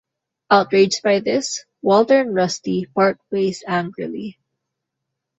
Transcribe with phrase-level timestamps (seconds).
[0.49, 4.39] Outraged by this, Walter and Rusty part ways angrily.